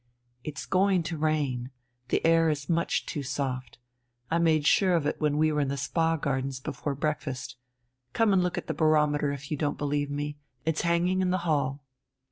"It's 0.43 0.65
going 0.65 1.03
to 1.03 1.17
rain. 1.19 1.69
The 2.07 2.25
air 2.25 2.49
is 2.49 2.67
much 2.67 3.05
too 3.05 3.21
soft. 3.21 3.77
I 4.31 4.39
made 4.39 4.65
sure 4.65 4.95
of 4.95 5.05
it 5.05 5.21
when 5.21 5.37
we 5.37 5.51
were 5.51 5.61
in 5.61 5.67
the 5.67 5.77
Spa 5.77 6.15
Gardens 6.17 6.59
before 6.59 6.95
breakfast. 6.95 7.55
Come 8.13 8.33
and 8.33 8.41
look 8.41 8.57
at 8.57 8.65
the 8.65 8.73
barometer 8.73 9.31
if 9.31 9.51
you 9.51 9.57
don't 9.57 9.77
believe 9.77 10.09
me. 10.09 10.39
It's 10.65 10.81
hanging 10.81 11.21
in 11.21 11.29
the 11.29 11.45
hall...." 11.45 11.83